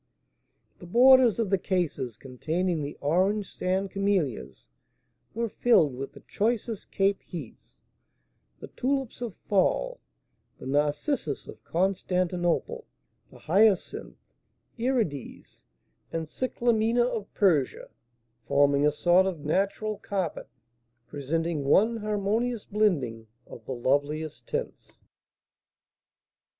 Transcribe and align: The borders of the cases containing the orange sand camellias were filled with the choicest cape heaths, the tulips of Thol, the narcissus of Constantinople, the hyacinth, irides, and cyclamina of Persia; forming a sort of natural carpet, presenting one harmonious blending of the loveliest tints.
The 0.79 0.87
borders 0.87 1.37
of 1.37 1.51
the 1.51 1.59
cases 1.59 2.17
containing 2.17 2.81
the 2.81 2.97
orange 3.01 3.53
sand 3.53 3.91
camellias 3.91 4.67
were 5.35 5.47
filled 5.47 5.93
with 5.93 6.13
the 6.13 6.21
choicest 6.27 6.89
cape 6.89 7.21
heaths, 7.21 7.77
the 8.59 8.69
tulips 8.69 9.21
of 9.21 9.35
Thol, 9.47 9.99
the 10.57 10.65
narcissus 10.65 11.47
of 11.47 11.63
Constantinople, 11.63 12.87
the 13.29 13.37
hyacinth, 13.37 14.17
irides, 14.79 15.61
and 16.11 16.25
cyclamina 16.27 17.05
of 17.05 17.31
Persia; 17.35 17.89
forming 18.47 18.87
a 18.87 18.91
sort 18.91 19.27
of 19.27 19.45
natural 19.45 19.99
carpet, 19.99 20.49
presenting 21.05 21.63
one 21.63 21.97
harmonious 21.97 22.65
blending 22.65 23.27
of 23.45 23.63
the 23.67 23.75
loveliest 23.75 24.47
tints. 24.47 24.97